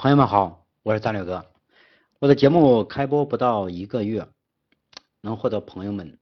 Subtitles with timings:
[0.00, 1.44] 朋友们好，我是战略哥。
[2.20, 4.28] 我的节目开播不到一个月，
[5.20, 6.20] 能获得朋友们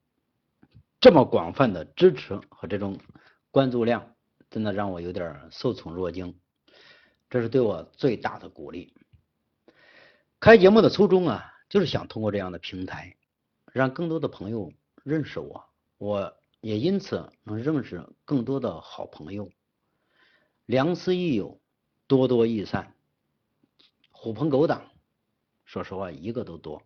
[0.99, 2.99] 这么广泛的支持和这种
[3.51, 4.15] 关注量，
[4.49, 6.41] 真的让我有点受宠若惊。
[7.29, 8.95] 这是对我最大的鼓励。
[10.41, 13.15] 开节目的初衷啊，就是想通过这样的平台，
[13.75, 14.73] 让更多的朋友
[15.05, 15.63] 认识我，
[15.99, 19.51] 我也因此能认识更多的好朋友。
[20.65, 21.61] 良师益友，
[22.07, 22.95] 多多益善。
[24.27, 24.91] 狐朋狗党，
[25.67, 26.83] 说实话一个都多。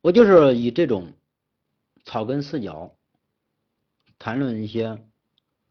[0.00, 1.12] 我就是以这种
[2.04, 2.96] 草根视角
[4.18, 5.06] 谈论一些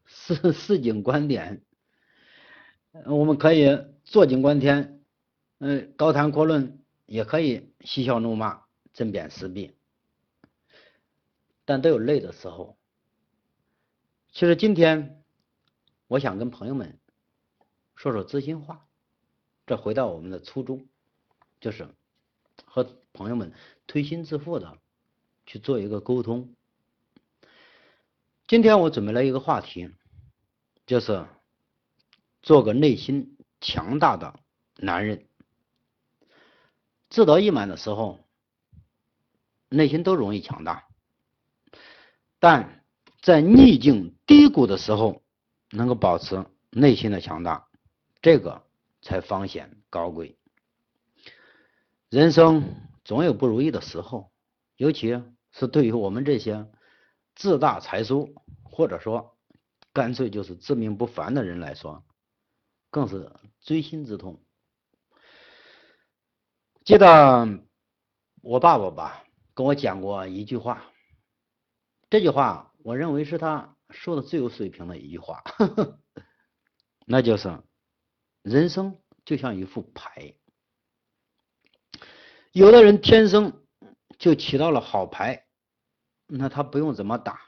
[0.05, 1.65] 市市井观点，
[3.07, 5.03] 我们可以坐井观天，
[5.57, 9.75] 嗯，高谈阔论，也可以嬉笑怒骂，针砭时弊，
[11.65, 12.77] 但都有累的时候。
[14.31, 15.21] 其实今天。
[16.07, 16.99] 我想跟朋友们
[17.95, 18.87] 说说知心话，
[19.65, 20.85] 这回到我们的初衷，
[21.59, 21.87] 就是
[22.65, 23.53] 和朋友们
[23.87, 24.77] 推心置腹的
[25.45, 26.53] 去做一个沟通。
[28.47, 29.89] 今天我准备了一个话题，
[30.85, 31.25] 就是
[32.41, 34.39] 做个内心强大的
[34.77, 35.27] 男人。
[37.09, 38.19] 志得意满的时候，
[39.69, 40.87] 内心都容易强大，
[42.39, 42.83] 但
[43.21, 45.21] 在逆境低谷的时候。
[45.71, 47.67] 能够保持内心的强大，
[48.21, 48.63] 这个
[49.05, 50.35] 才方显高贵。
[52.09, 54.31] 人生总有不如意的时候，
[54.77, 56.67] 尤其是对于我们这些
[57.35, 58.33] 自大才疏，
[58.63, 59.37] 或者说
[59.93, 62.03] 干脆就是自命不凡的人来说，
[62.89, 64.43] 更是锥心之痛。
[66.83, 67.59] 记得
[68.41, 70.83] 我爸爸吧跟我讲过一句话，
[72.09, 73.71] 这句话我认为是他。
[73.91, 75.43] 说的最有水平的一句话，
[77.05, 77.61] 那就是
[78.45, 80.35] 人生就像一副牌，
[82.51, 83.65] 有的人天生
[84.19, 85.47] 就起到了好牌，
[86.27, 87.39] 那他不用怎么打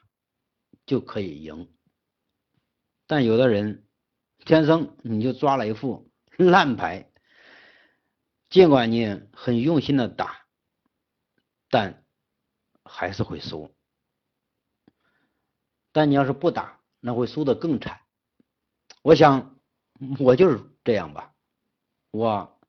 [0.88, 1.68] 就可以赢；
[3.06, 3.88] 但有的人
[4.40, 7.12] 天生你就抓了一副烂牌，
[8.50, 10.47] 尽管你很用心的打，
[11.69, 12.03] 但
[12.84, 13.72] 还是会输。
[15.91, 18.02] 但你要是不打，那会输得更惨。
[19.03, 19.59] 我想，
[20.19, 20.57] 我就是
[20.88, 21.34] 这样吧。
[22.12, 22.62] 我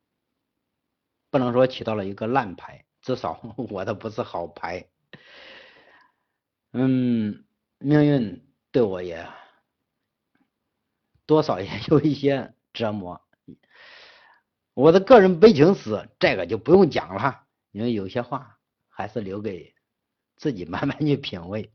[1.30, 3.40] 不能说起到了一个烂牌，至少
[3.70, 4.88] 我的不是好牌。
[6.72, 7.44] 嗯，
[7.78, 9.24] 命运对我也
[11.26, 13.24] 多少也 有一些折磨。
[14.74, 18.58] 我的个人悲情史，这个就不用讲了，因为有些话
[18.88, 19.76] 还是留给
[20.34, 21.72] 自己慢慢去品味。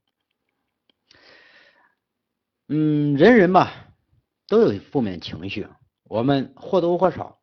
[2.68, 3.94] 嗯，人人吧
[4.46, 5.70] 都有负面情绪，
[6.14, 7.42] 我们或多或少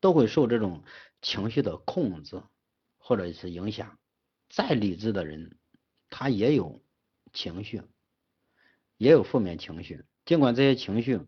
[0.00, 0.82] 都会受这种
[1.22, 2.42] 情绪的控制
[2.98, 3.96] 或者是影响。
[4.48, 5.56] 再理智的人，
[6.10, 6.82] 他也有
[7.32, 7.80] 情绪，
[8.96, 10.04] 也有负面情绪。
[10.24, 11.20] 尽管这些情绪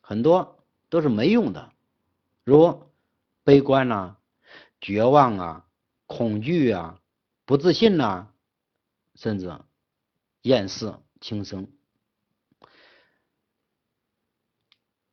[0.00, 1.72] 很多都是没用的，
[2.42, 2.90] 如
[3.44, 4.16] 悲观呐、
[4.80, 5.68] 绝望啊、
[6.06, 7.00] 恐惧啊、
[7.44, 8.26] 不自信呐，
[9.14, 9.56] 甚至
[10.42, 11.70] 厌世轻生。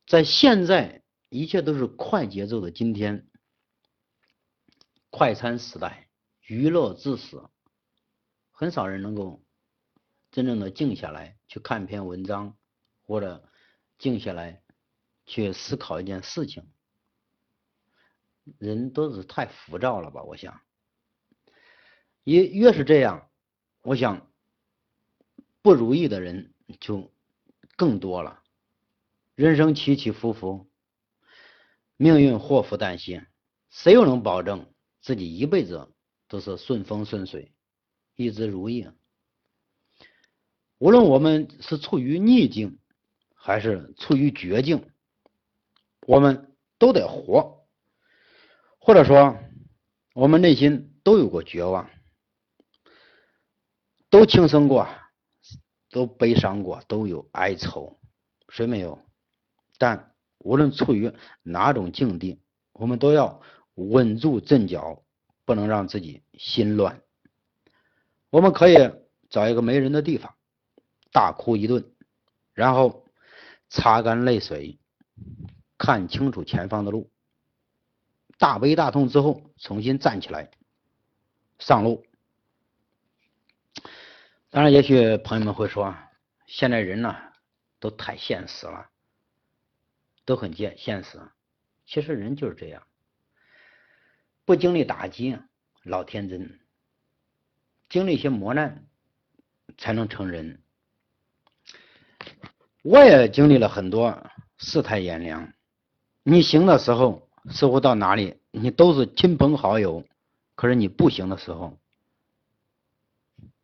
[0.04, 1.01] 在现在
[1.32, 3.26] 一切都是快节奏的今天，
[5.08, 6.10] 快餐时代，
[6.42, 7.48] 娱乐至死，
[8.50, 9.42] 很少人能够
[10.30, 12.58] 真正的静下来去看一篇文章，
[13.00, 13.48] 或者
[13.96, 14.62] 静下来
[15.24, 16.70] 去思考一件事情。
[18.58, 20.22] 人都是太浮躁了吧？
[20.24, 20.60] 我想，
[22.24, 23.30] 越越是这样，
[23.80, 24.30] 我想
[25.62, 27.10] 不如意的人就
[27.76, 28.42] 更多了。
[29.34, 30.70] 人生起起伏伏，
[32.02, 33.22] 命运祸福旦夕，
[33.70, 35.94] 谁又能保证自己一辈子
[36.26, 37.54] 都是顺风顺水，
[38.16, 38.88] 一直如意？
[40.78, 42.80] 无论我们是处于逆境，
[43.36, 44.90] 还是处于绝境，
[46.04, 47.68] 我们都得活，
[48.80, 49.38] 或者说，
[50.12, 51.88] 我们内心都有过绝望，
[54.10, 54.88] 都轻生过，
[55.88, 58.00] 都悲伤过，都有哀愁，
[58.48, 58.98] 谁没有？
[59.78, 60.11] 但
[60.42, 61.12] 无论处于
[61.42, 62.40] 哪种境地，
[62.72, 63.40] 我们都要
[63.74, 65.02] 稳住阵脚，
[65.44, 67.00] 不能让自己心乱。
[68.30, 68.76] 我们可以
[69.30, 70.34] 找一个没人的地方，
[71.12, 71.84] 大哭一顿，
[72.54, 73.06] 然后
[73.68, 74.78] 擦干泪水，
[75.78, 77.10] 看清楚前方的路，
[78.38, 80.50] 大悲大痛之后，重新站起来，
[81.58, 82.04] 上路。
[84.50, 85.94] 当然，也许朋友们会说，
[86.46, 87.16] 现在人呢
[87.80, 88.91] 都太现实了。
[90.24, 91.20] 都很现现实，
[91.84, 92.82] 其实人就是这样，
[94.44, 95.36] 不经历打击
[95.82, 96.60] 老天真，
[97.88, 98.86] 经历一些磨难
[99.78, 100.62] 才能成人。
[102.82, 105.52] 我也经历了很多世态炎凉，
[106.22, 110.04] 你行的时候似乎到哪里你都是亲朋好友，
[110.54, 111.78] 可是你不行的时候，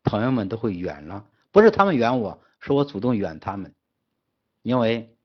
[0.03, 3.75] 朋友们都会远了，不是他们远我，是我主动远他们，
[4.63, 5.17] 因为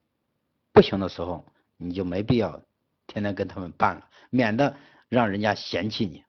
[0.73, 1.45] 不行的时候
[1.77, 2.61] 你就没必要
[3.07, 4.75] 天天跟他们办了，免得
[5.07, 6.25] 让人家嫌弃你。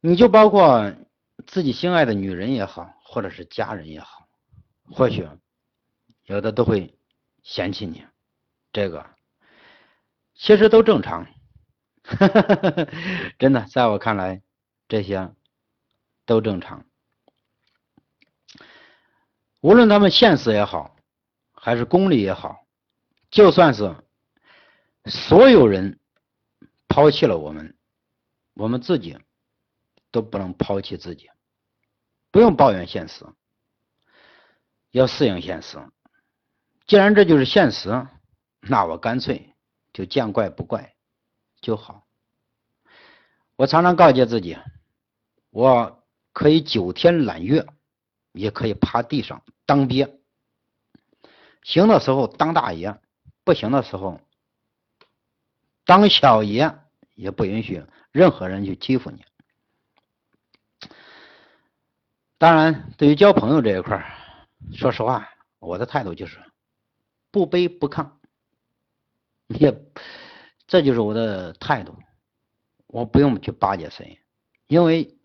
[0.00, 0.92] 你就包括
[1.46, 4.28] 自己心爱的女人也好，或者是家人也好。
[4.90, 5.28] 或许
[6.24, 6.98] 有的都会
[7.42, 8.04] 嫌弃你，
[8.72, 9.06] 这个
[10.34, 11.26] 其实都正常，
[13.38, 14.42] 真的，在我看来，
[14.88, 15.32] 这些
[16.26, 16.84] 都正常。
[19.60, 20.96] 无论他们现实也好，
[21.64, 22.66] 还是功利也好，
[23.30, 23.94] 就算是
[25.04, 26.00] 所有人
[26.88, 27.76] 抛弃了我们，
[28.54, 29.16] 我们自己
[30.10, 31.30] 都不能抛弃自己，
[32.32, 33.24] 不用抱怨现实。
[34.90, 35.78] 要适应现实，
[36.88, 38.08] 既然这就是现实，
[38.58, 39.54] 那我干脆
[39.92, 40.96] 就见怪不怪
[41.60, 42.08] 就好。
[43.54, 44.58] 我常常告诫自己，
[45.50, 47.64] 我可以九天揽月，
[48.32, 50.21] 也可以趴地上当鳖。
[51.62, 52.98] 行的时候当大爷，
[53.44, 54.20] 不行的时候
[55.84, 56.78] 当小爷，
[57.14, 59.24] 也不允许任何人去欺负你。
[62.38, 64.18] 当然，对于交朋友这一块。
[64.74, 65.28] 说实话，
[65.58, 66.38] 我的态度就是
[67.30, 68.12] 不卑不亢，
[69.48, 69.84] 也
[70.66, 71.96] 这就是我的态度。
[72.86, 74.20] 我不用去巴结谁，
[74.66, 75.18] 因为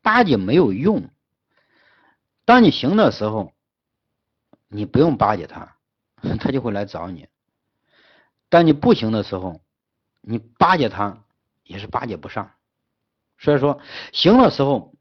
[0.00, 1.10] 巴结没有用。
[2.44, 3.52] 当你行的时候，
[4.68, 5.76] 你不用巴结他，
[6.38, 7.26] 他就会来找你；
[8.48, 9.60] 当你不行的时候，
[10.20, 11.24] 你巴结他
[11.64, 12.52] 也是巴结不上。
[13.38, 13.80] 所以说，
[14.12, 14.94] 行的时候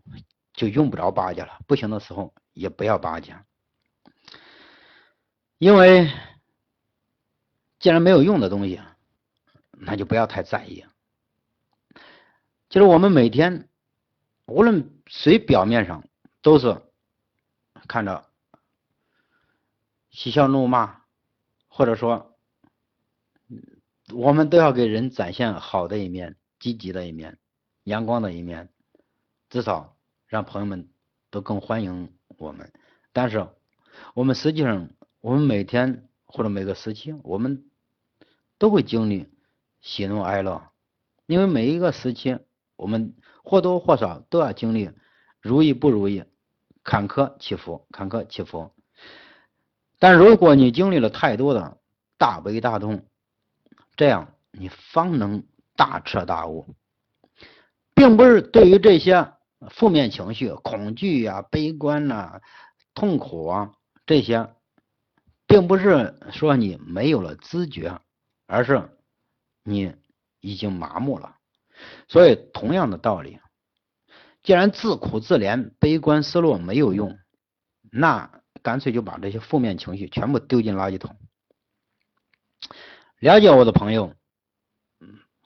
[0.54, 2.34] 就用不着巴结了，不行的时候。
[2.58, 3.38] 也不要巴结，
[5.60, 6.12] 因为
[7.78, 8.82] 既然没有用的东西，
[9.74, 10.84] 那就不要太在意。
[12.68, 13.70] 其实我们每天，
[14.48, 16.04] 无论谁表面上
[16.42, 16.82] 都是
[17.88, 18.27] 看着
[20.18, 21.04] 嬉笑怒骂，
[21.68, 22.36] 或者说，
[24.16, 27.38] 我们都要给人展现好的一面、积极的一面、
[27.84, 28.70] 阳光的一面，
[29.48, 30.90] 至少让朋友们
[31.30, 32.12] 都更欢迎。
[32.40, 32.74] 我们，
[33.14, 33.48] 但是
[34.16, 34.90] 我们实际上，
[35.22, 37.70] 我们每天或者每个时期，我们
[38.58, 39.30] 都会经历
[39.82, 40.72] 喜怒哀乐，
[41.28, 42.40] 因为每一个时期，
[42.76, 44.90] 我们或多或少都要经历
[45.42, 46.24] 如意不如意、
[46.84, 48.72] 坎坷起伏、坎坷起伏。
[50.00, 51.78] 但如果你经历了太多的
[52.18, 53.06] 大悲大痛，
[53.96, 55.44] 这样你方能
[55.76, 56.76] 大彻大悟，
[57.96, 59.34] 并不是对于这些。
[59.72, 62.42] 负面情绪、恐惧呀、悲观呐、
[62.94, 63.74] 痛苦啊，
[64.06, 64.54] 这些，
[65.48, 68.00] 并不是说你没有了知觉，
[68.46, 68.88] 而是
[69.64, 69.96] 你
[70.42, 71.38] 已经麻木了。
[72.08, 73.40] 所以，同样的道理，
[74.44, 77.18] 既然自苦自怜、悲观失落没有用，
[77.92, 78.30] 那
[78.68, 81.16] 干脆就把这些负面情绪全部丢进垃圾桶。
[83.20, 84.14] 了解我的朋友，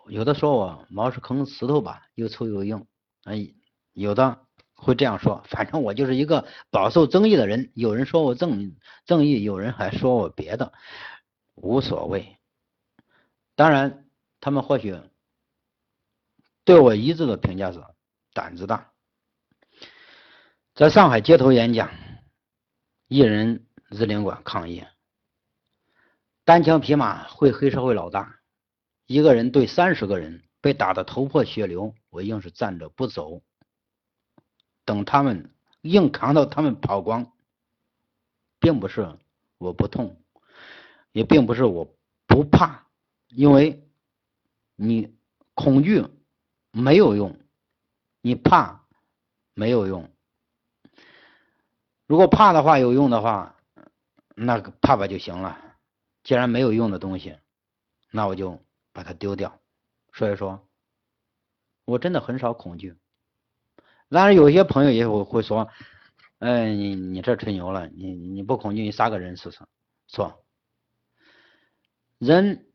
[0.07, 2.87] 有的说我毛是坑石头吧，又臭又硬，
[3.25, 3.53] 哎。
[3.93, 7.71] 有的会这样说，反正我就是一个饱受争议的人。
[7.75, 8.75] 有人说我正
[9.05, 10.73] 正义，有人还说我别的，
[11.53, 12.37] 无所谓。
[13.55, 14.07] 当然，
[14.39, 14.97] 他们或许
[16.63, 17.83] 对我一致的评价是
[18.33, 18.91] 胆子大。
[20.73, 21.91] 在上海街头演讲，
[23.13, 24.85] 一人日领馆抗议，
[26.45, 28.39] 单枪匹马会黑社会老大，
[29.05, 33.41] 一个人对三十个人，被打得头破血流，我硬是站着不走。
[34.85, 37.33] 等他们硬扛到他们跑光，
[38.61, 39.17] 并不是
[39.57, 40.23] 我不痛，
[41.11, 41.93] 也并不是我
[42.27, 42.87] 不怕，
[43.27, 43.85] 因为
[44.77, 45.13] 你
[45.53, 46.07] 恐惧
[46.71, 47.37] 没有用，
[48.21, 48.87] 你怕
[49.53, 50.09] 没有用。
[52.11, 53.55] 如果怕的话有用的话，
[54.35, 55.77] 那个怕怕就行了。
[56.23, 57.37] 既然没有用的东西，
[58.11, 59.61] 那我就把它丢掉。
[60.11, 60.67] 所以说，
[61.85, 62.97] 我真的很少恐惧。
[64.09, 65.69] 当然，有些朋友也会会说
[66.39, 69.59] ：“哎，你你这吹牛了，你你不恐惧，你杀个人试试？”
[70.09, 70.43] 错。
[72.17, 72.73] 人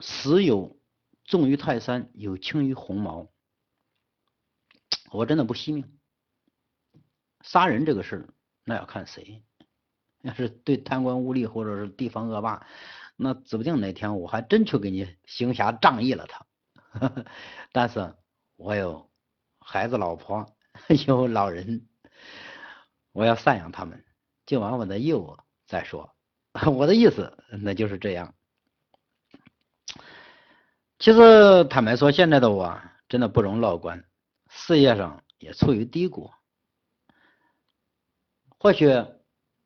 [0.00, 0.76] 死有
[1.22, 3.30] 重于泰山，有轻于鸿毛。
[5.12, 6.00] 我真的不惜命。
[7.42, 8.28] 杀人这个事儿，
[8.64, 9.42] 那要看谁。
[10.22, 12.66] 要是对贪官污吏或者是地方恶霸，
[13.16, 16.46] 那指不定哪天我还真去给你行侠仗义了他。
[17.72, 18.14] 但是
[18.56, 19.10] 我有
[19.60, 20.46] 孩子、老婆，
[21.06, 21.86] 有老人，
[23.12, 24.04] 我要赡养他们，
[24.44, 26.14] 尽完我的义务再说。
[26.66, 28.34] 我的意思，那就是这样。
[30.98, 34.04] 其实坦白说，现在的我真的不容乐观，
[34.50, 36.30] 事业上也处于低谷。
[38.62, 38.84] 或许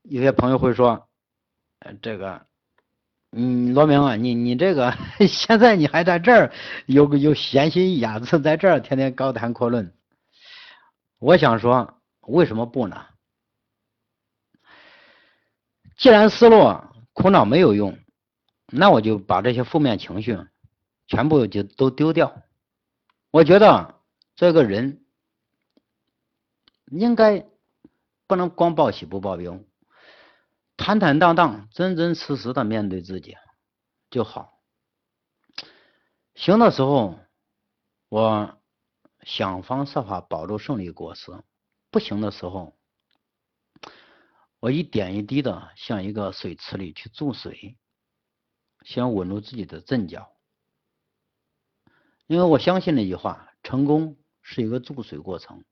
[0.02, 1.08] 有些朋友会说
[1.80, 2.46] ：“呃，这个，
[3.32, 4.96] 嗯，罗明啊，你你这个
[5.28, 6.52] 现在你还在这儿
[6.86, 9.92] 有有闲心雅致，在这儿天天高谈阔论。”
[11.18, 13.04] 我想说，为什么不呢？
[15.98, 17.98] 既然失落、苦恼没有用，
[18.68, 20.38] 那我就把这些负面情绪。
[21.06, 22.42] 全部就都丢掉。
[23.30, 24.00] 我觉得
[24.36, 25.04] 这个人
[26.86, 27.44] 应该
[28.26, 29.64] 不能光报喜不报忧，
[30.76, 33.36] 坦坦荡荡、真真实实的面对自己
[34.10, 34.60] 就好。
[36.34, 37.18] 行的时候，
[38.08, 38.60] 我
[39.22, 41.44] 想方设法保住胜利果实；
[41.90, 42.76] 不行的时候，
[44.58, 47.78] 我一点一滴的向一个水池里去注水，
[48.84, 50.32] 先稳住自己的阵脚。
[52.26, 55.62] 因为我相信那句话，成功是一个注水过程。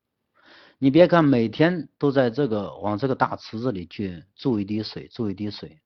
[0.82, 5.78] 你别看每天都在这个往这个大池子里去注一滴水，注一滴水，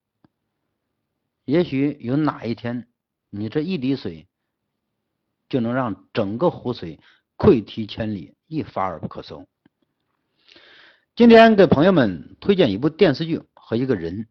[1.44, 2.88] 也许有哪一天，
[3.28, 4.26] 你这一滴水
[5.50, 6.98] 就能让整个湖水
[7.36, 9.46] 溃堤千里，一发而不可收。
[11.14, 14.26] 今天给朋友们推荐一部电视剧和一个人，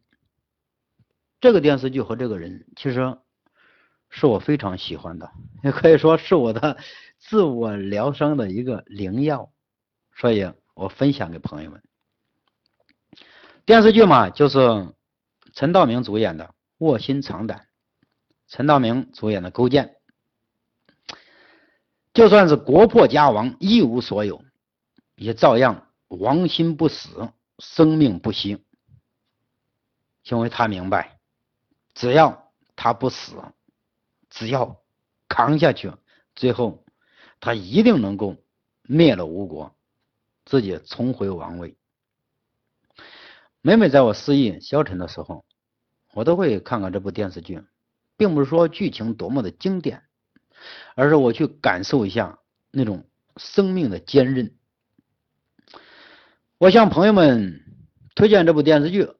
[1.40, 3.16] 这个电视剧和这个人其实。
[4.08, 5.30] 是我非常喜欢的，
[5.64, 6.78] 也可以说是我的
[7.18, 9.52] 自我疗伤的一个灵药，
[10.16, 11.82] 所以我分享给朋友们。
[13.64, 14.58] 电视剧嘛，就是
[15.52, 16.44] 陈道明主演的
[16.78, 17.58] 《卧薪尝胆》，
[18.48, 19.96] 陈道明主演的《勾践》，
[22.14, 24.42] 就算是国破家亡、一无所有，
[25.14, 28.64] 也照样亡心不死，生命不息，
[30.24, 31.18] 因为他明白，
[31.94, 33.36] 只要他不死。
[34.28, 34.82] 只要
[35.28, 35.92] 扛下去，
[36.34, 36.84] 最后
[37.40, 38.36] 他一定能够
[38.82, 39.75] 灭了吴国，
[40.46, 41.76] 自己重回王位。
[43.60, 45.44] 每每在我失意消沉的时候，
[46.14, 47.62] 我都会看看这部电视剧，
[48.16, 50.04] 并不是说剧情多么的经典，
[50.94, 52.38] 而是我去感受一下
[52.70, 54.54] 那种生命的坚韧。
[56.58, 57.60] 我向朋友们
[58.14, 59.10] 推荐这部电视剧，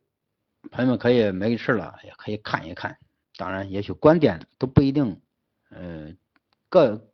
[0.70, 2.96] 朋友们可以没事了也可以看一看。
[3.36, 5.20] 当然，也许观点都不一定，
[5.70, 6.14] 呃，
[6.70, 7.10] 各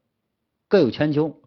[0.68, 1.42] 各有千秋。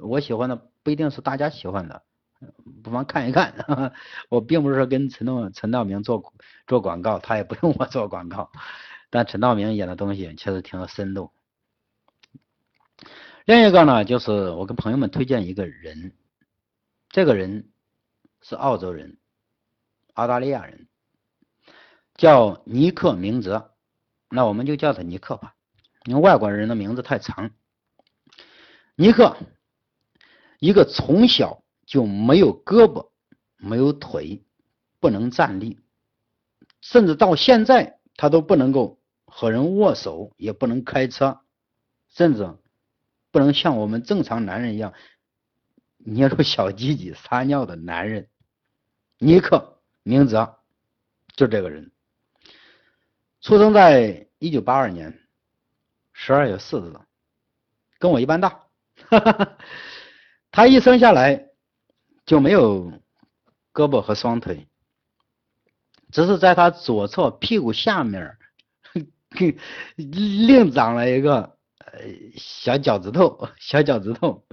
[0.00, 2.02] 我喜欢的不一定是大家喜欢的，
[2.82, 3.92] 不妨看一看。
[4.28, 6.32] 我并不是说跟陈道陈道明做
[6.66, 8.50] 做广告，他也不用我做广告。
[9.10, 11.32] 但陈道明演的东西确实挺有深度。
[13.44, 16.12] 另一个呢，就是我跟朋友们推荐一个人，
[17.08, 17.70] 这个人
[18.42, 19.16] 是澳洲人，
[20.12, 20.86] 澳大利亚人，
[22.14, 23.74] 叫尼克明哲。
[24.28, 25.54] 那我们就叫他尼克吧，
[26.04, 27.50] 因为外国人的名字太长。
[28.94, 29.38] 尼克，
[30.58, 33.10] 一个从小就没有胳膊、
[33.56, 34.42] 没有腿、
[35.00, 35.78] 不能站立，
[36.80, 41.40] 甚至到现在他都不能够和人握手，也不能开车，
[42.08, 42.56] 甚至
[43.30, 44.92] 不能像我们正常男人一样
[45.98, 48.28] 捏住小鸡鸡撒尿的男人。
[49.18, 50.58] 尼克，明哲，
[51.34, 51.92] 就这个人。
[53.40, 55.28] 出生在一九八二年
[56.12, 56.92] 十二月四日，
[57.98, 58.48] 跟我一般大。
[59.08, 59.58] 哈哈哈
[60.58, 61.50] 他一生下来
[62.26, 62.90] 就没有
[63.72, 64.66] 胳膊和双腿，
[66.10, 68.36] 只是在他左侧屁股下面
[69.94, 72.00] 另长了一个呃
[72.34, 74.44] 小脚趾头，小脚趾头。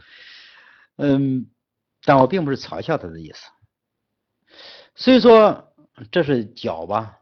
[0.98, 1.50] 嗯，
[2.04, 3.50] 但我并不是嘲笑他的意思。
[4.94, 5.74] 虽说
[6.12, 7.18] 这是脚吧。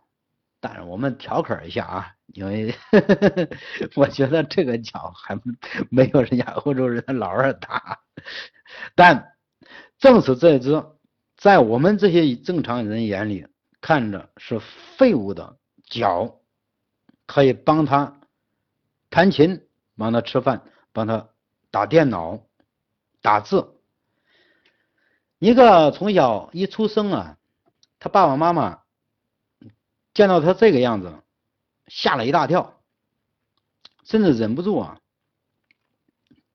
[0.60, 2.74] 但是我们调侃一下啊，因为
[3.96, 5.40] 我觉得这个脚还
[5.90, 8.00] 没有人家欧洲人的老二大。
[8.96, 9.36] 但
[10.00, 10.84] 正是这只
[11.38, 13.46] 在我们这些正常人眼里
[13.82, 14.60] 看着是
[14.98, 16.40] 废物的脚，
[17.28, 18.20] 可以帮他
[19.10, 21.30] 弹琴、帮他吃饭、帮他
[21.70, 22.48] 打电脑、
[23.22, 23.80] 打字。
[25.40, 27.38] 一个从小一出生啊，
[28.00, 28.80] 他爸爸妈妈。
[30.14, 31.23] 见到他这个样子，
[31.88, 32.82] 吓了一大跳，
[34.04, 35.02] 甚至忍不住啊，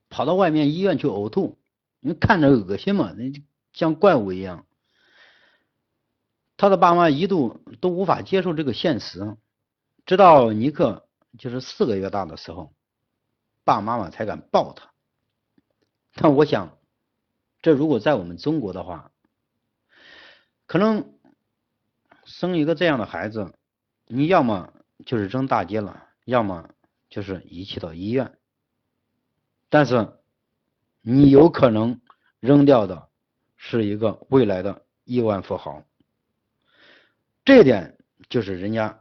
[0.08, 1.58] 跑到外面医院去呕吐，
[2.00, 3.32] 因为看着恶心嘛，那
[3.72, 4.66] 像怪物一样。
[6.56, 9.36] 他的爸妈一度都无法接受这个现实，
[10.06, 11.06] 直到尼克
[11.38, 12.72] 就是四个月大的时候，
[13.64, 14.90] 爸爸妈妈才敢抱他。
[16.14, 16.76] 但我想，
[17.62, 19.12] 这如果在我们中国的话，
[20.66, 21.14] 可能
[22.24, 23.54] 生一个这样的孩子，
[24.06, 24.72] 你要么
[25.04, 26.70] 就是扔大街了，要么
[27.08, 28.38] 就是遗弃到医院。
[29.68, 30.12] 但是
[31.00, 32.00] 你有可能
[32.40, 33.08] 扔掉的
[33.56, 35.84] 是一个未来的亿万富豪。
[37.44, 39.00] 这点就是人家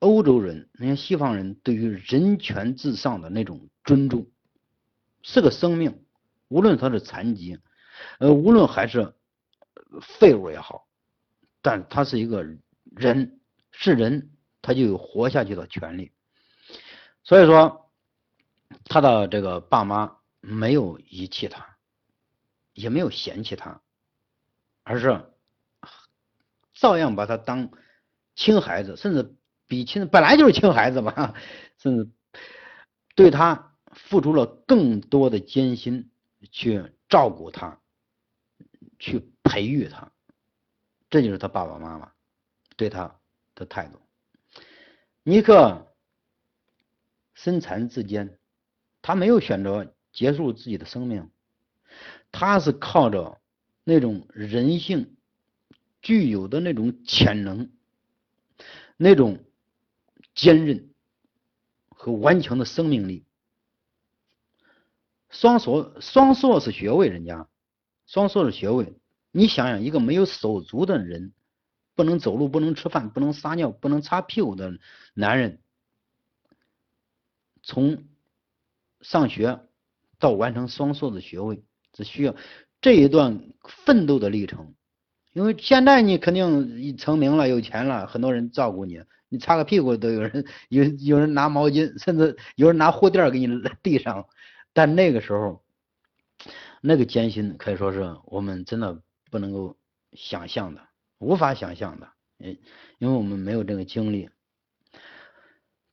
[0.00, 4.26] 欧洲人、人家西方人对于人权至上的那种尊重，
[5.22, 6.04] 是个生命，
[6.48, 7.58] 无论他是残疾，
[8.18, 9.14] 呃，无论还是
[10.00, 10.86] 废物也好，
[11.62, 12.44] 但他是一个
[12.96, 13.40] 人，
[13.72, 14.30] 是人，
[14.62, 16.12] 他就有活下去的权利。
[17.22, 17.90] 所以说，
[18.84, 21.76] 他的这个爸妈没有遗弃他，
[22.72, 23.82] 也没有嫌弃他，
[24.82, 25.26] 而是。
[26.72, 27.70] 照样把他当
[28.34, 29.36] 亲孩子，甚至
[29.66, 31.34] 比亲本来就是亲孩子嘛，
[31.76, 32.10] 甚至
[33.14, 36.10] 对他付出了更多的艰辛
[36.50, 37.78] 去照顾他，
[38.98, 40.10] 去培育他，
[41.10, 42.12] 这就是他爸爸妈妈
[42.78, 43.14] 对他
[43.54, 44.00] 的态度。
[45.22, 45.94] 尼克
[47.34, 48.38] 身残志坚，
[49.02, 51.30] 他没有选择结束自己的生命，
[52.32, 53.40] 他是靠着
[53.84, 55.16] 那种人性。
[56.02, 57.70] 具有的那种潜能、
[58.96, 59.44] 那种
[60.34, 60.88] 坚韧
[61.90, 63.26] 和顽强的生命力，
[65.28, 67.46] 双硕双硕士学位，人家。
[68.06, 68.94] 双硕士学位，
[69.30, 71.34] 你想想，一个没有手足的人，
[72.00, 74.72] 不能走路、不能吃饭、不能撒尿、不能擦屁股的
[75.12, 75.58] 男人，
[77.62, 78.04] 从
[79.02, 79.60] 上学
[80.18, 82.34] 到完成双硕士学位，只需要
[82.80, 83.52] 这一段
[83.84, 84.74] 奋斗的历程。
[85.34, 93.46] 因为现在你肯定成名了，有钱了，很多人照顾你，你擦个屁股都有人有有人拿毛巾，甚至有人拿护垫给你
[93.82, 94.26] 递上。
[94.72, 95.62] 但那个时候，
[96.80, 99.76] 那个艰辛可以说是我们真的不能够
[100.14, 100.80] 想象的，
[101.20, 102.08] 无法想象的。
[102.38, 102.58] 嗯，
[102.98, 104.28] 因为我们没有这个经历。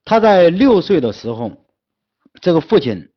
[0.03, 1.65] 他在六岁的时候，
[2.41, 3.11] 这个父亲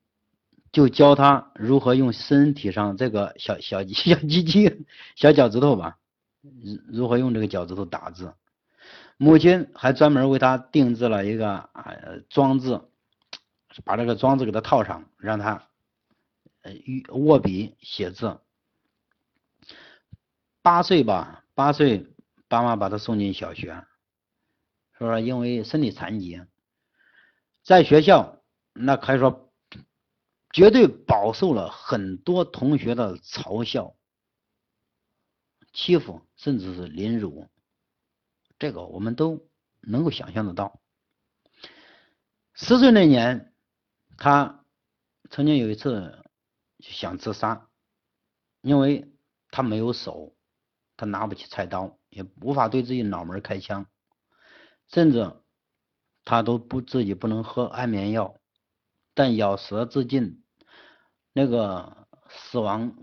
[0.72, 5.96] 就教他如何用身体上这个小小小鸡鸡、小脚趾头吧。
[6.42, 8.34] 如如何用这个脚趾头打字？
[9.16, 11.94] 母亲还专门为他定制了一个啊
[12.28, 12.80] 装置，
[13.84, 15.68] 把这个装置给他套上，让他
[16.62, 16.72] 呃
[17.10, 18.40] 握笔写字。
[20.62, 22.06] 八岁吧，八岁，
[22.48, 23.84] 爸妈把他送进小学，
[24.96, 26.40] 说因为身体残疾，
[27.62, 28.42] 在学校
[28.72, 29.52] 那可以说
[30.54, 33.94] 绝对饱受了很多同学的嘲笑。
[35.74, 37.46] 欺负甚至是凌辱，
[38.58, 39.46] 这个我们都
[39.82, 40.80] 能够想象得到。
[42.54, 43.54] 十岁那年，
[44.16, 44.64] 他
[45.28, 46.24] 曾经有一次
[46.78, 47.68] 想自杀，
[48.62, 49.12] 因为
[49.50, 50.34] 他没有手，
[51.00, 53.86] 他拿不起菜刀，也无法对自己脑门开枪，
[54.88, 55.34] 甚至
[56.26, 58.36] 他都不自己不能喝安眠药，
[59.14, 60.44] 但咬舌自尽，
[61.32, 62.94] 那个死亡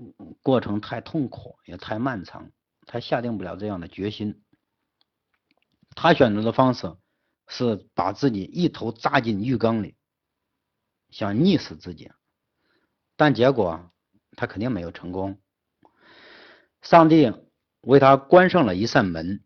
[0.43, 2.51] 过程太痛苦也太漫长。
[2.85, 4.43] 他下定不了这样的决心，
[5.95, 6.95] 他选择的方式
[7.47, 9.97] 是把自己一头扎进浴缸里，
[11.09, 12.11] 想溺死自己，
[13.15, 13.91] 但结果
[14.33, 15.41] 他肯定没有成功。
[16.83, 17.33] 上帝
[17.87, 19.41] 为他关上了一扇门，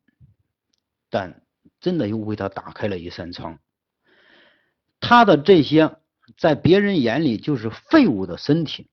[1.10, 1.44] 但
[1.80, 3.60] 真的又为他打开了一扇窗。
[5.00, 5.98] 他的这些
[6.38, 8.90] 在别人眼里就是废物的身体，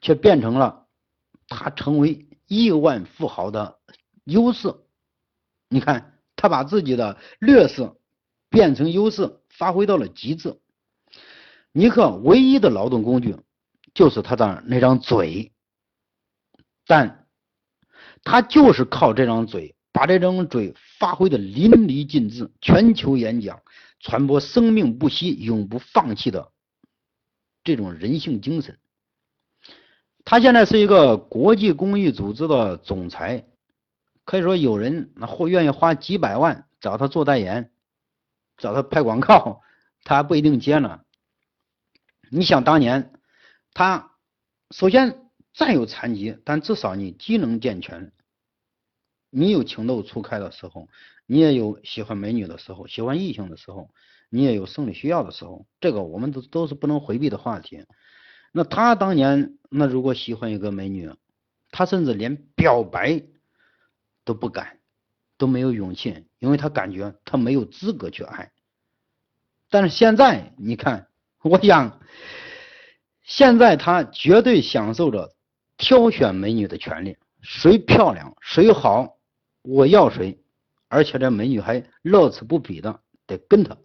[0.00, 0.86] 却变成了
[1.48, 2.28] 他成为。
[2.48, 3.78] 亿万富豪的
[4.24, 4.74] 优势，
[5.70, 7.90] 你看他把自己的劣势
[8.50, 10.60] 变成优势，发挥到了极致。
[11.72, 13.38] 尼克唯一的劳动工具
[13.94, 15.54] 就是他的那张嘴，
[16.84, 17.21] 但
[18.24, 23.62] 他就是靠这张嘴，把这张嘴发挥的淋漓尽致，全球演讲，
[24.00, 26.52] 传播生命不息、永不放弃的
[27.64, 28.78] 这种人性精神。
[30.24, 33.44] 他现在是一个国际公益组织的总裁，
[34.24, 37.72] 可以说有人那或愿意花几百万找他做代言，
[38.56, 39.62] 找他拍广告，
[40.04, 41.00] 他还不一定接呢。
[42.30, 43.12] 你想当年，
[43.74, 44.12] 他
[44.70, 45.21] 首先
[45.54, 48.12] 再有残疾，但至少你机能健全，
[49.30, 50.88] 你有情窦初开的时候，
[51.26, 53.90] 你也有喜欢美女的时候，喜欢异性的时候，
[54.30, 57.84] 你也有生理需要的时候，这个我们都都是不能回避的话题。
[58.52, 61.10] 那他当年，那如果喜欢一个美女，
[61.70, 63.22] 他甚至连表白
[64.24, 64.78] 都不敢，
[65.38, 68.52] 都没有勇气，因为他感觉他没有资格去爱。
[69.70, 71.08] 但是现在你看，
[71.42, 72.00] 我想，
[73.22, 75.34] 现在他绝对享受着
[75.82, 79.18] 挑选美女的权利，谁漂亮谁好，
[79.62, 80.40] 我要谁，
[80.86, 83.76] 而且这美女还乐此不疲的得跟他，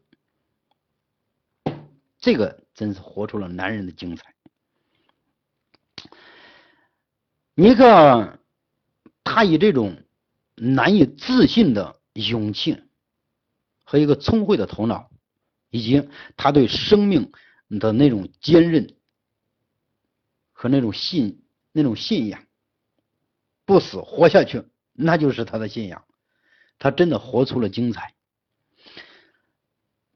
[2.19, 4.36] 这个真是活出了男人的精彩。
[7.55, 8.38] 尼克，
[9.23, 10.03] 他以这种
[10.53, 12.83] 难以置信的勇气
[13.83, 15.10] 和一个聪慧的头脑，
[15.71, 17.31] 以及他对生命
[17.79, 18.93] 的那种坚韧
[20.53, 21.41] 和那种信、
[21.77, 22.43] 那种信仰，
[23.63, 26.03] 不死活下去，那就是他的信仰。
[26.79, 28.13] 他真的活出了精彩，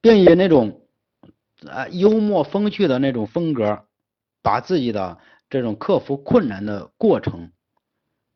[0.01, 0.87] 并以那种
[1.65, 3.85] 啊幽默风趣的那种风格，
[4.41, 5.19] 把自己的。
[5.51, 7.51] 这种克服困难的过程，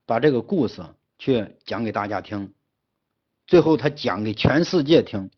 [0.05, 0.83] 把这个故事
[1.17, 2.53] 去讲给大家听，
[3.47, 5.31] 最后他讲给全世界听，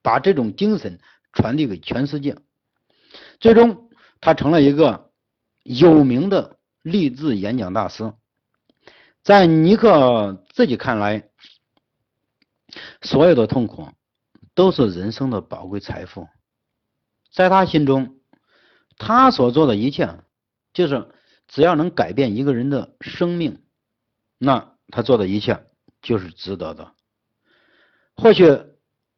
[0.00, 1.00] 把这种精神
[1.32, 2.36] 传递给全世界，
[3.40, 5.10] 最终他成了一个
[5.64, 6.57] 有名的
[6.90, 8.12] 励志演讲大师。
[9.22, 11.28] 在尼克自己看来，
[13.02, 13.88] 所有的痛苦
[14.54, 16.28] 都是人生的宝贵财富，
[17.32, 18.18] 在他心中，
[18.96, 20.18] 他所做的一切。
[20.74, 21.08] 就是
[21.48, 23.64] 只要能改变一个人的生命，
[24.36, 25.64] 那他做的一切
[26.02, 26.92] 就是值得的。
[28.14, 28.44] 或许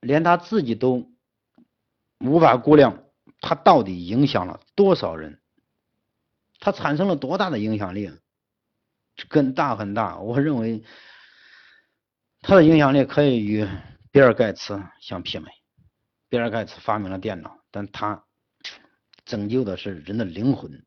[0.00, 1.10] 连他自己都
[2.18, 3.02] 无法估量，
[3.40, 5.39] 他到底影响了多少人，
[6.60, 8.10] 他产生了多大的影响力，
[9.28, 10.18] 很大很大。
[10.20, 10.84] 我认为
[12.42, 13.66] 他的影响力可以与
[14.12, 15.50] 比尔盖茨相媲美。
[16.28, 18.22] 比尔盖茨发明了电脑，但他
[19.24, 20.84] 拯救的是人的灵魂。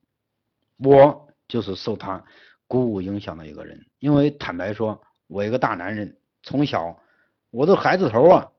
[0.77, 2.23] 我就是受他
[2.67, 7.01] 鼓舞影响的一个人，因为坦白说，我一个大男人，从小
[7.49, 8.51] 我都孩子头啊，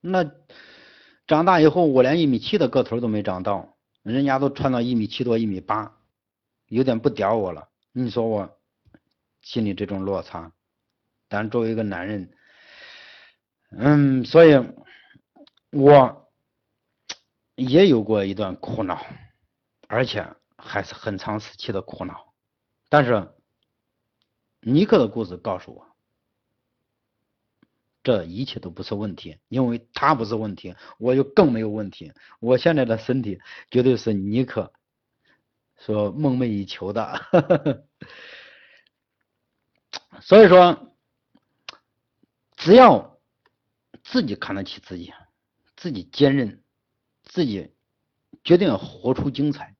[0.00, 0.30] 那
[1.26, 5.96] 长大以后我连一米七的个头都没长到，人家都穿到一米七多、一米八，
[6.66, 7.68] 有点不屌我了。
[7.92, 8.58] 你说我
[9.42, 10.52] 心里这种落差，
[11.28, 12.32] 但作为一个男人，
[13.70, 14.54] 嗯，所以
[15.70, 16.30] 我
[17.54, 19.04] 也有过一段苦恼，
[19.88, 20.26] 而且。
[20.62, 22.34] 还是很长时期的苦恼，
[22.90, 23.32] 但是
[24.60, 25.89] 尼克的故事告诉我，
[28.02, 32.12] 这一切都不是问题，因为他不是问题，我就更没有问题。
[32.38, 34.72] 我现在的身体绝对是尼克
[35.76, 37.84] 所梦寐以求的，
[40.20, 40.94] 所以说，
[42.56, 43.18] 只要
[44.02, 45.12] 自己看得起自己，
[45.76, 46.62] 自己坚韧，
[47.22, 47.72] 自己
[48.44, 49.76] 决定活出精彩。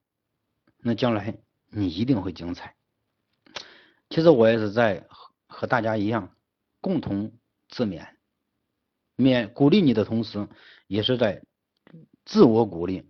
[0.78, 2.74] 那将来你一定会精彩。
[4.09, 5.06] 其实我也是在
[5.46, 6.35] 和大家一样，
[6.80, 7.33] 共同
[7.70, 8.09] 自勉，
[9.16, 10.48] 勉鼓励你的同时，
[10.87, 11.42] 也是在
[12.24, 13.09] 自我鼓励。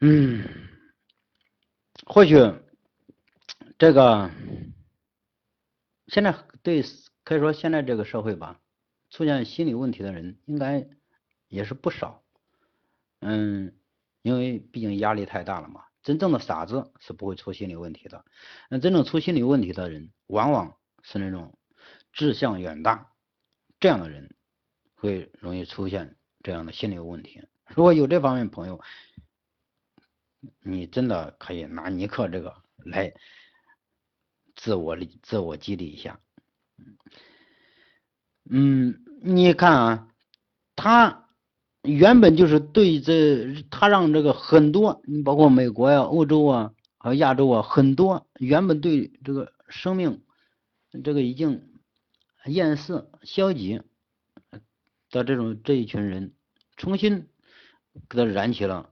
[0.00, 0.48] 嗯，
[2.06, 2.36] 或许
[3.78, 4.30] 这个
[6.06, 6.82] 现在对
[7.22, 8.58] 可以说现在这个社会吧，
[9.10, 10.88] 出现心理问题的人应该
[11.48, 12.22] 也是不少。
[13.20, 13.74] 嗯，
[14.22, 15.84] 因为毕竟压力太大了嘛。
[16.10, 18.24] 真正的傻子是不会出心理问题的。
[18.68, 21.56] 那真正出心理问题的人，往往是那种
[22.12, 23.12] 志向远大
[23.78, 24.34] 这样的人，
[24.96, 27.46] 会容易出现这样的心理问题。
[27.68, 28.80] 如果有这方面朋友，
[30.64, 33.14] 你真的可以拿尼克这个来
[34.56, 36.18] 自我、自我激励一下。
[38.50, 40.08] 嗯，你看啊，
[40.74, 41.29] 他。
[41.82, 50.20] 原本就是对这，他让这个很多，你包括美国呀、欧洲啊、和亚洲啊，很多原本对这个生命
[51.02, 51.70] 这个已经
[52.44, 53.80] 厌世、消极
[55.10, 56.34] 的这种这一群人，
[56.76, 57.28] 重新
[58.10, 58.90] 给他燃起了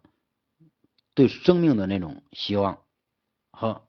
[1.12, 2.78] 对生命的那种希望
[3.50, 3.86] 和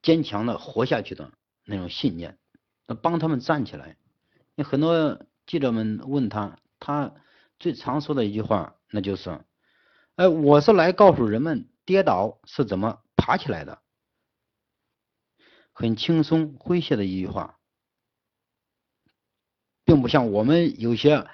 [0.00, 1.32] 坚强的活下去的
[1.64, 2.38] 那种信念，
[3.02, 3.96] 帮他们站起来。
[4.54, 7.14] 那很多记者们问他，他。
[7.58, 9.44] 最常说的一句话，那就是
[10.14, 13.82] ：“哎，我是来告诉人们跌倒是怎么爬起来的。”
[15.74, 17.58] 很轻松诙谐的一句话，
[19.84, 21.26] 并不像我们有些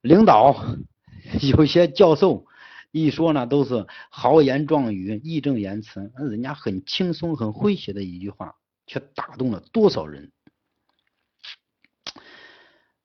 [0.00, 0.56] 领导、
[1.42, 2.46] 有些教授
[2.90, 6.12] 一说呢，都是豪言壮语、义正言辞。
[6.14, 10.32] 那人家很轻松、很诙谐的一句话，却打动了多少人？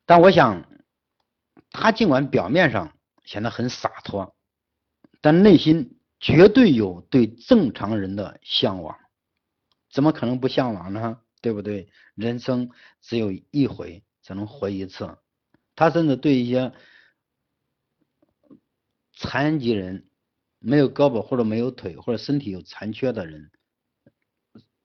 [0.06, 0.66] 但我想。
[1.72, 4.36] 他尽管表面上显得很洒脱，
[5.22, 8.98] 但内心绝对有对正常人的向往。
[9.92, 11.22] 怎么可能不向往呢？
[11.42, 11.90] 对不对？
[12.16, 15.18] 人生只有一回，只能活一次。
[15.76, 16.74] 他甚至对一些
[19.14, 20.10] 残疾人、
[20.60, 23.52] 没有胳膊或者没有腿或者身体有残缺的人，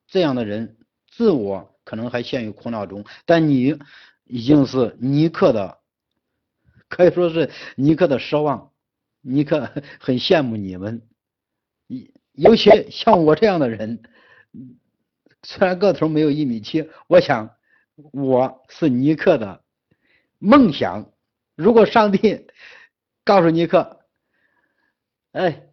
[0.07, 0.79] 这样的人
[1.11, 3.79] 自我可能还陷于苦恼中，但你
[4.25, 5.81] 已经是尼克的，
[6.93, 8.71] 可以说是尼克的奢望。
[9.23, 11.01] 尼克很羡慕你们，
[12.33, 14.03] 尤其像我这样的人，
[15.43, 17.55] 虽然个头没有一米七，我想
[18.13, 19.63] 我是尼克的
[20.39, 21.11] 梦想。
[21.55, 22.47] 如果上帝
[23.25, 24.01] 告诉尼克，
[25.31, 25.69] 哎，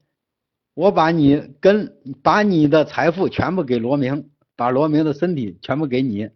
[0.76, 6.30] 我把你跟把你的财富全部给罗明，把罗明的身体全部给你，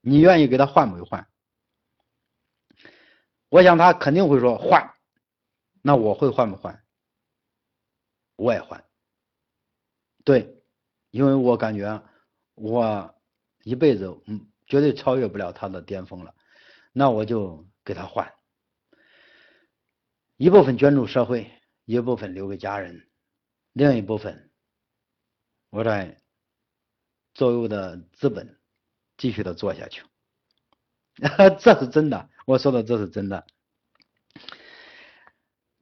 [0.00, 1.26] 你愿意给他换不换？
[3.52, 4.94] 我想他肯定会说换。
[5.82, 6.82] 那我会换不换？
[8.36, 8.82] 我也换。
[10.24, 10.64] 对，
[11.10, 12.02] 因为我感觉
[12.54, 13.14] 我
[13.62, 16.34] 一辈子嗯绝对超越不了他的巅峰了，
[16.92, 18.32] 那我就给他换，
[20.38, 21.50] 一部分捐助社会，
[21.84, 23.06] 一部分留给家人，
[23.72, 24.50] 另一部分
[25.68, 26.16] 我在
[27.34, 28.58] 作为我的资本
[29.18, 30.02] 继续的做下去，
[31.60, 33.46] 这是真的，我说的这是真的。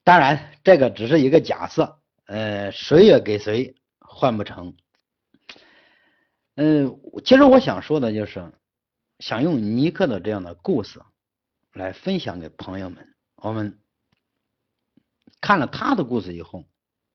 [0.02, 4.76] 当然，这个只是一个假设，呃，谁也给谁换不成。
[6.56, 8.52] 嗯，其实我想说的就是，
[9.18, 11.00] 想用尼克的这样的故事
[11.72, 13.14] 来分享给朋友们。
[13.36, 13.78] 我们
[15.40, 16.66] 看了他的故事以后，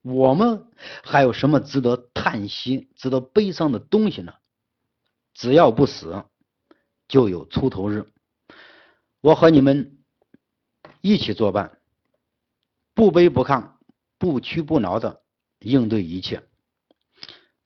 [0.01, 0.67] 我们
[1.03, 4.34] 还有什么值得叹息、值得悲伤的东西呢？
[5.34, 6.23] 只要不死，
[7.08, 8.10] 就有出头日。
[9.26, 9.98] 我和你们
[11.02, 11.80] 一起作伴。
[12.94, 13.72] 不卑不亢，
[14.20, 15.24] 不屈不挠的
[15.62, 16.44] 应对一切，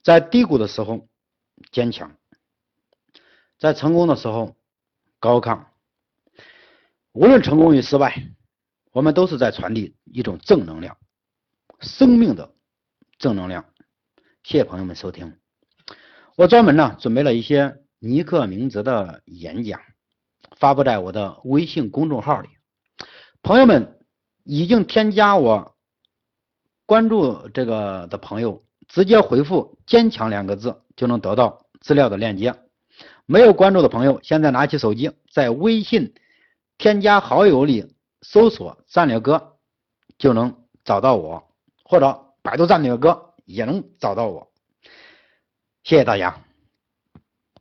[0.02, 1.10] 在低谷的时候
[1.70, 2.16] 坚强，
[3.58, 4.56] 在成功的时候
[5.20, 5.66] 高亢。
[7.12, 8.30] 无论成功与失败，
[8.92, 10.98] 我们都是在传递一种正能量，
[11.82, 12.56] 生命的
[13.18, 13.66] 正能量。
[14.44, 15.38] 谢谢朋友们收听，
[16.38, 19.82] 我专门呢准备了一些尼克明哲的演讲，
[20.60, 22.50] 发布在我的微信公众号里，
[23.42, 23.96] 朋友们。
[24.46, 25.76] 已经添加我
[26.88, 32.56] 关注这个的朋友，直接回复“坚强”两个字就能得到资料的链接。
[33.28, 36.16] 没有关注的朋友，现在拿起手机，在微信
[36.80, 37.94] 添加好友里
[38.24, 39.60] 搜索“战略哥”，
[40.18, 41.44] 就能找到我，
[41.84, 44.52] 或者百度“战略哥”也能找到我。
[45.84, 46.49] 谢谢大家。